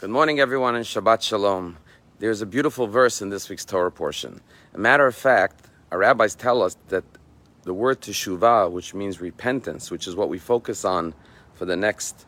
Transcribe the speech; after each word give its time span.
Good 0.00 0.08
morning, 0.08 0.40
everyone, 0.40 0.76
and 0.76 0.84
Shabbat 0.86 1.20
Shalom. 1.20 1.76
There's 2.20 2.40
a 2.40 2.46
beautiful 2.46 2.86
verse 2.86 3.20
in 3.20 3.28
this 3.28 3.50
week's 3.50 3.66
Torah 3.66 3.92
portion. 3.92 4.40
A 4.72 4.78
matter 4.78 5.06
of 5.06 5.14
fact, 5.14 5.66
our 5.92 5.98
rabbis 5.98 6.34
tell 6.34 6.62
us 6.62 6.74
that 6.88 7.04
the 7.64 7.74
word 7.74 8.00
teshuvah, 8.00 8.70
which 8.72 8.94
means 8.94 9.20
repentance, 9.20 9.90
which 9.90 10.06
is 10.06 10.16
what 10.16 10.30
we 10.30 10.38
focus 10.38 10.86
on 10.86 11.12
for 11.52 11.66
the 11.66 11.76
next 11.76 12.24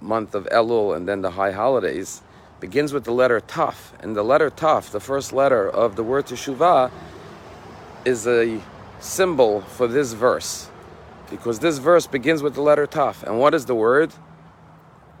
month 0.00 0.34
of 0.34 0.46
Elul 0.46 0.96
and 0.96 1.06
then 1.06 1.20
the 1.20 1.32
high 1.32 1.52
holidays, 1.52 2.22
begins 2.58 2.94
with 2.94 3.04
the 3.04 3.12
letter 3.12 3.38
Taf. 3.38 3.92
And 4.00 4.16
the 4.16 4.22
letter 4.22 4.48
Taf, 4.48 4.92
the 4.92 5.00
first 5.00 5.34
letter 5.34 5.68
of 5.68 5.96
the 5.96 6.02
word 6.02 6.24
teshuvah, 6.24 6.90
is 8.06 8.26
a 8.26 8.62
symbol 8.98 9.60
for 9.60 9.86
this 9.86 10.14
verse. 10.14 10.70
Because 11.28 11.58
this 11.58 11.76
verse 11.76 12.06
begins 12.06 12.42
with 12.42 12.54
the 12.54 12.62
letter 12.62 12.86
Taf. 12.86 13.24
And 13.24 13.38
what 13.38 13.52
is 13.52 13.66
the 13.66 13.74
word? 13.74 14.14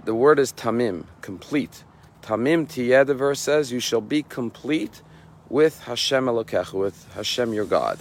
The 0.04 0.14
word 0.16 0.40
is 0.40 0.52
tamim, 0.52 1.04
complete. 1.20 1.84
Tamim 2.22 2.66
tiyeh, 2.66 3.06
the 3.06 3.14
verse 3.14 3.38
says, 3.38 3.70
you 3.70 3.78
shall 3.78 4.00
be 4.00 4.24
complete 4.24 5.00
with 5.48 5.84
Hashem 5.84 6.26
Elokecha, 6.26 6.72
with 6.72 7.12
Hashem 7.14 7.52
your 7.52 7.64
God. 7.64 8.00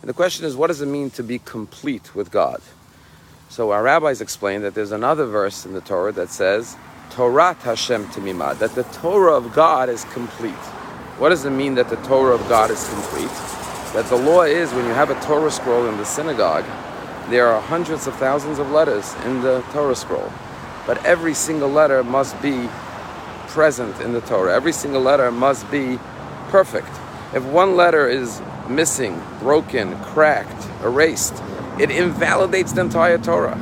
And 0.00 0.08
the 0.08 0.14
question 0.14 0.46
is, 0.46 0.54
what 0.54 0.68
does 0.68 0.80
it 0.80 0.86
mean 0.86 1.10
to 1.10 1.24
be 1.24 1.40
complete 1.40 2.14
with 2.14 2.30
God? 2.30 2.60
So 3.48 3.72
our 3.72 3.82
rabbis 3.82 4.20
explain 4.20 4.62
that 4.62 4.76
there's 4.76 4.92
another 4.92 5.26
verse 5.26 5.66
in 5.66 5.72
the 5.72 5.80
Torah 5.80 6.12
that 6.12 6.30
says, 6.30 6.76
Torah 7.10 7.54
Hashem 7.54 8.06
Timimah, 8.06 8.56
that 8.60 8.76
the 8.76 8.84
Torah 8.84 9.34
of 9.34 9.52
God 9.52 9.88
is 9.88 10.04
complete. 10.04 10.52
What 11.18 11.30
does 11.30 11.44
it 11.44 11.50
mean 11.50 11.74
that 11.74 11.90
the 11.90 11.96
Torah 11.96 12.36
of 12.36 12.48
God 12.48 12.70
is 12.70 12.88
complete? 12.88 13.34
That 13.94 14.06
the 14.08 14.16
law 14.16 14.42
is 14.42 14.72
when 14.72 14.86
you 14.86 14.92
have 14.92 15.10
a 15.10 15.20
Torah 15.22 15.50
scroll 15.50 15.88
in 15.88 15.96
the 15.96 16.04
synagogue, 16.04 16.64
there 17.28 17.48
are 17.48 17.60
hundreds 17.60 18.06
of 18.06 18.14
thousands 18.16 18.60
of 18.60 18.70
letters 18.70 19.16
in 19.24 19.42
the 19.42 19.62
Torah 19.72 19.96
scroll 19.96 20.32
but 20.86 21.04
every 21.04 21.34
single 21.34 21.68
letter 21.68 22.02
must 22.02 22.40
be 22.42 22.68
present 23.48 24.00
in 24.00 24.12
the 24.12 24.20
Torah. 24.22 24.54
Every 24.54 24.72
single 24.72 25.02
letter 25.02 25.30
must 25.30 25.70
be 25.70 25.98
perfect. 26.48 26.90
If 27.34 27.44
one 27.44 27.76
letter 27.76 28.08
is 28.08 28.40
missing, 28.68 29.20
broken, 29.40 29.98
cracked, 30.02 30.66
erased, 30.84 31.42
it 31.78 31.90
invalidates 31.90 32.72
the 32.72 32.82
entire 32.82 33.18
Torah. 33.18 33.58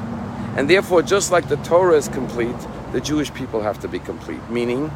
And 0.57 0.69
therefore, 0.69 1.03
just 1.03 1.31
like 1.31 1.49
the 1.49 1.57
Torah 1.59 1.97
is 1.97 2.09
complete, 2.09 2.57
the 2.93 3.01
Jewish 3.01 3.33
people 3.33 3.63
have 3.63 3.79
to 3.81 3.89
be 3.89 3.99
complete. 3.99 4.41
Meaning 4.51 4.91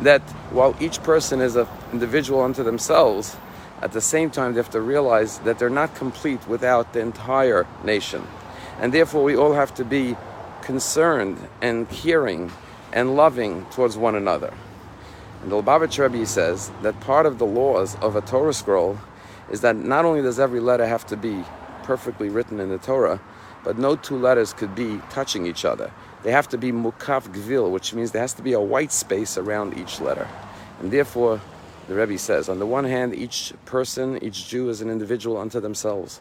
that 0.00 0.22
while 0.52 0.76
each 0.80 1.02
person 1.02 1.40
is 1.40 1.56
an 1.56 1.66
individual 1.92 2.40
unto 2.42 2.62
themselves, 2.62 3.36
at 3.82 3.92
the 3.92 4.00
same 4.00 4.30
time 4.30 4.54
they 4.54 4.58
have 4.58 4.70
to 4.70 4.80
realize 4.80 5.38
that 5.40 5.58
they're 5.58 5.70
not 5.70 5.94
complete 5.94 6.46
without 6.48 6.92
the 6.92 7.00
entire 7.00 7.66
nation. 7.84 8.26
And 8.80 8.92
therefore, 8.92 9.24
we 9.24 9.36
all 9.36 9.54
have 9.54 9.74
to 9.74 9.84
be 9.84 10.16
concerned 10.62 11.48
and 11.60 11.88
caring 11.90 12.50
and 12.92 13.16
loving 13.16 13.64
towards 13.66 13.96
one 13.96 14.14
another. 14.14 14.52
And 15.42 15.52
the 15.52 15.62
Lubavitch 15.62 15.98
Rebbe 15.98 16.26
says 16.26 16.70
that 16.82 16.98
part 17.00 17.26
of 17.26 17.38
the 17.38 17.46
laws 17.46 17.96
of 17.96 18.16
a 18.16 18.20
Torah 18.20 18.52
scroll 18.52 18.98
is 19.50 19.60
that 19.60 19.76
not 19.76 20.04
only 20.04 20.22
does 20.22 20.40
every 20.40 20.60
letter 20.60 20.86
have 20.86 21.06
to 21.06 21.16
be 21.16 21.44
perfectly 21.84 22.28
written 22.28 22.60
in 22.60 22.68
the 22.68 22.78
Torah, 22.78 23.20
but 23.64 23.78
no 23.78 23.96
two 23.96 24.16
letters 24.16 24.52
could 24.52 24.74
be 24.74 25.00
touching 25.10 25.46
each 25.46 25.64
other. 25.64 25.90
They 26.22 26.32
have 26.32 26.48
to 26.48 26.58
be 26.58 26.72
mukaf 26.72 27.28
gvil, 27.32 27.70
which 27.70 27.94
means 27.94 28.10
there 28.10 28.22
has 28.22 28.34
to 28.34 28.42
be 28.42 28.52
a 28.52 28.60
white 28.60 28.92
space 28.92 29.38
around 29.38 29.78
each 29.78 30.00
letter. 30.00 30.28
And 30.80 30.90
therefore, 30.90 31.40
the 31.86 31.94
Rebbe 31.94 32.18
says, 32.18 32.48
on 32.48 32.58
the 32.58 32.66
one 32.66 32.84
hand, 32.84 33.14
each 33.14 33.54
person, 33.64 34.22
each 34.22 34.48
Jew 34.48 34.68
is 34.68 34.80
an 34.80 34.90
individual 34.90 35.38
unto 35.38 35.60
themselves, 35.60 36.20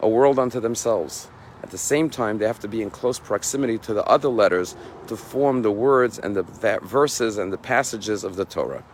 a 0.00 0.08
world 0.08 0.38
unto 0.38 0.60
themselves. 0.60 1.28
At 1.62 1.70
the 1.70 1.78
same 1.78 2.10
time, 2.10 2.38
they 2.38 2.46
have 2.46 2.60
to 2.60 2.68
be 2.68 2.82
in 2.82 2.90
close 2.90 3.18
proximity 3.18 3.78
to 3.78 3.94
the 3.94 4.04
other 4.04 4.28
letters 4.28 4.76
to 5.08 5.16
form 5.16 5.62
the 5.62 5.70
words 5.70 6.18
and 6.18 6.36
the 6.36 6.42
verses 6.82 7.38
and 7.38 7.52
the 7.52 7.58
passages 7.58 8.24
of 8.24 8.36
the 8.36 8.44
Torah. 8.44 8.84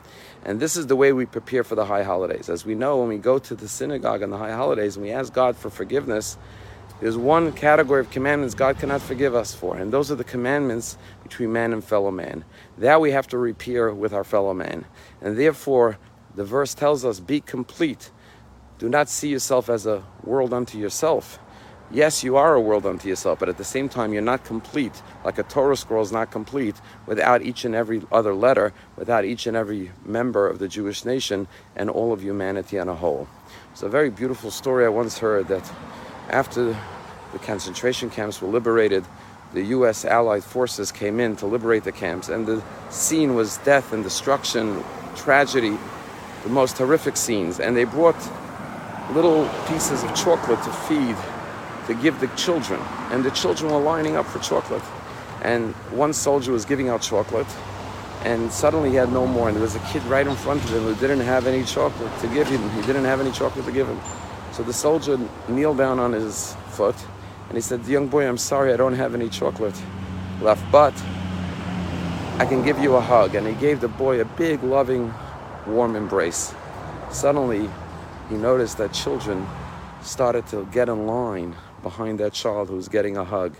And 0.44 0.58
this 0.58 0.76
is 0.76 0.86
the 0.86 0.96
way 0.96 1.12
we 1.12 1.26
prepare 1.26 1.64
for 1.64 1.74
the 1.74 1.84
high 1.84 2.02
holidays. 2.02 2.48
As 2.48 2.64
we 2.64 2.74
know, 2.74 2.98
when 2.98 3.08
we 3.08 3.18
go 3.18 3.38
to 3.38 3.54
the 3.54 3.68
synagogue 3.68 4.22
on 4.22 4.30
the 4.30 4.38
high 4.38 4.52
holidays 4.52 4.96
and 4.96 5.04
we 5.04 5.12
ask 5.12 5.32
God 5.32 5.56
for 5.56 5.70
forgiveness, 5.70 6.36
there's 7.00 7.16
one 7.16 7.52
category 7.52 8.00
of 8.00 8.10
commandments 8.10 8.54
God 8.54 8.78
cannot 8.78 9.02
forgive 9.02 9.34
us 9.34 9.54
for, 9.54 9.76
and 9.76 9.92
those 9.92 10.10
are 10.10 10.14
the 10.14 10.24
commandments 10.24 10.96
between 11.24 11.52
man 11.52 11.72
and 11.72 11.82
fellow 11.84 12.10
man. 12.10 12.44
That 12.78 13.00
we 13.00 13.10
have 13.10 13.26
to 13.28 13.38
repair 13.38 13.92
with 13.92 14.12
our 14.12 14.24
fellow 14.24 14.54
man. 14.54 14.84
And 15.20 15.36
therefore, 15.36 15.98
the 16.34 16.44
verse 16.44 16.74
tells 16.74 17.04
us, 17.04 17.20
Be 17.20 17.40
complete. 17.40 18.10
Do 18.78 18.88
not 18.88 19.08
see 19.08 19.28
yourself 19.28 19.68
as 19.68 19.86
a 19.86 20.04
world 20.24 20.52
unto 20.52 20.78
yourself 20.78 21.38
yes, 21.92 22.24
you 22.24 22.36
are 22.36 22.54
a 22.54 22.60
world 22.60 22.86
unto 22.86 23.08
yourself, 23.08 23.38
but 23.38 23.48
at 23.48 23.58
the 23.58 23.64
same 23.64 23.88
time, 23.88 24.12
you're 24.12 24.22
not 24.22 24.44
complete. 24.44 25.02
Like 25.24 25.38
a 25.38 25.42
Torah 25.42 25.76
scroll 25.76 26.02
is 26.02 26.12
not 26.12 26.30
complete 26.30 26.80
without 27.06 27.42
each 27.42 27.64
and 27.64 27.74
every 27.74 28.02
other 28.10 28.34
letter, 28.34 28.72
without 28.96 29.24
each 29.24 29.46
and 29.46 29.56
every 29.56 29.90
member 30.04 30.48
of 30.48 30.58
the 30.58 30.68
Jewish 30.68 31.04
nation 31.04 31.46
and 31.76 31.90
all 31.90 32.12
of 32.12 32.22
humanity 32.22 32.78
on 32.78 32.88
a 32.88 32.94
whole. 32.94 33.28
It's 33.72 33.82
a 33.82 33.88
very 33.88 34.10
beautiful 34.10 34.50
story 34.50 34.84
I 34.84 34.88
once 34.88 35.18
heard 35.18 35.48
that 35.48 35.70
after 36.30 36.76
the 37.32 37.38
concentration 37.38 38.10
camps 38.10 38.40
were 38.40 38.48
liberated, 38.48 39.04
the 39.52 39.62
U.S. 39.64 40.04
Allied 40.04 40.44
forces 40.44 40.90
came 40.90 41.20
in 41.20 41.36
to 41.36 41.46
liberate 41.46 41.84
the 41.84 41.92
camps, 41.92 42.28
and 42.30 42.46
the 42.46 42.62
scene 42.90 43.34
was 43.34 43.58
death 43.58 43.92
and 43.92 44.02
destruction, 44.02 44.82
tragedy, 45.14 45.76
the 46.42 46.48
most 46.48 46.78
horrific 46.78 47.16
scenes. 47.16 47.60
And 47.60 47.76
they 47.76 47.84
brought 47.84 48.16
little 49.12 49.48
pieces 49.68 50.02
of 50.02 50.14
chocolate 50.14 50.62
to 50.62 50.72
feed 50.72 51.16
to 51.86 51.94
give 51.94 52.20
the 52.20 52.28
children. 52.28 52.80
And 53.10 53.24
the 53.24 53.30
children 53.30 53.72
were 53.72 53.80
lining 53.80 54.16
up 54.16 54.26
for 54.26 54.38
chocolate. 54.38 54.82
And 55.42 55.74
one 55.90 56.12
soldier 56.12 56.52
was 56.52 56.64
giving 56.64 56.88
out 56.88 57.02
chocolate, 57.02 57.48
and 58.24 58.52
suddenly 58.52 58.90
he 58.90 58.96
had 58.96 59.12
no 59.12 59.26
more. 59.26 59.48
And 59.48 59.56
there 59.56 59.62
was 59.62 59.74
a 59.74 59.80
kid 59.90 60.02
right 60.04 60.26
in 60.26 60.36
front 60.36 60.62
of 60.62 60.70
him 60.70 60.82
who 60.82 60.94
didn't 60.94 61.20
have 61.20 61.46
any 61.46 61.64
chocolate 61.64 62.16
to 62.20 62.28
give 62.28 62.46
him. 62.46 62.68
He 62.70 62.82
didn't 62.82 63.04
have 63.04 63.20
any 63.20 63.32
chocolate 63.32 63.64
to 63.64 63.72
give 63.72 63.88
him. 63.88 64.00
So 64.52 64.62
the 64.62 64.72
soldier 64.72 65.18
kneeled 65.48 65.78
down 65.78 65.98
on 65.98 66.12
his 66.12 66.54
foot 66.70 66.94
and 67.48 67.56
he 67.56 67.60
said, 67.60 67.86
Young 67.86 68.08
boy, 68.08 68.26
I'm 68.26 68.38
sorry 68.38 68.72
I 68.72 68.76
don't 68.76 68.94
have 68.94 69.14
any 69.14 69.28
chocolate 69.28 69.74
left, 70.40 70.64
but 70.70 70.94
I 72.38 72.46
can 72.46 72.62
give 72.62 72.78
you 72.78 72.96
a 72.96 73.00
hug. 73.00 73.34
And 73.34 73.46
he 73.46 73.54
gave 73.54 73.80
the 73.80 73.88
boy 73.88 74.20
a 74.20 74.24
big, 74.24 74.62
loving, 74.62 75.12
warm 75.66 75.96
embrace. 75.96 76.54
Suddenly, 77.10 77.68
he 78.28 78.36
noticed 78.36 78.78
that 78.78 78.92
children 78.92 79.46
started 80.02 80.46
to 80.48 80.66
get 80.72 80.88
in 80.88 81.06
line 81.06 81.56
behind 81.82 82.20
that 82.20 82.32
child 82.32 82.68
who 82.68 82.76
was 82.76 82.88
getting 82.88 83.16
a 83.16 83.24
hug. 83.24 83.56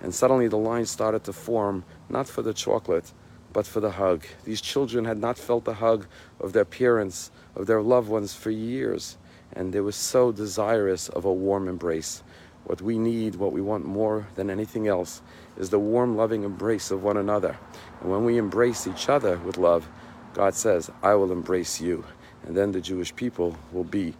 And 0.00 0.14
suddenly 0.14 0.48
the 0.48 0.56
line 0.56 0.86
started 0.86 1.24
to 1.24 1.32
form, 1.32 1.84
not 2.08 2.28
for 2.28 2.42
the 2.42 2.54
chocolate, 2.54 3.12
but 3.52 3.66
for 3.66 3.80
the 3.80 3.90
hug. 3.90 4.24
These 4.44 4.60
children 4.60 5.04
had 5.04 5.18
not 5.18 5.38
felt 5.38 5.64
the 5.64 5.74
hug 5.74 6.06
of 6.40 6.52
their 6.52 6.64
parents, 6.64 7.30
of 7.56 7.66
their 7.66 7.82
loved 7.82 8.08
ones 8.08 8.34
for 8.34 8.50
years, 8.50 9.16
and 9.52 9.72
they 9.72 9.80
were 9.80 9.92
so 9.92 10.32
desirous 10.32 11.08
of 11.08 11.24
a 11.24 11.32
warm 11.32 11.68
embrace. 11.68 12.22
What 12.64 12.82
we 12.82 12.98
need, 12.98 13.36
what 13.36 13.52
we 13.52 13.62
want 13.62 13.86
more 13.86 14.26
than 14.36 14.50
anything 14.50 14.88
else, 14.88 15.22
is 15.56 15.70
the 15.70 15.78
warm, 15.78 16.16
loving 16.16 16.44
embrace 16.44 16.90
of 16.90 17.02
one 17.02 17.16
another. 17.16 17.58
And 18.00 18.10
when 18.10 18.24
we 18.24 18.36
embrace 18.36 18.86
each 18.86 19.08
other 19.08 19.38
with 19.38 19.56
love, 19.56 19.88
God 20.34 20.54
says, 20.54 20.90
I 21.02 21.14
will 21.14 21.32
embrace 21.32 21.80
you. 21.80 22.04
And 22.46 22.56
then 22.56 22.72
the 22.72 22.80
Jewish 22.80 23.14
people 23.16 23.56
will 23.72 23.84
be 23.84 24.14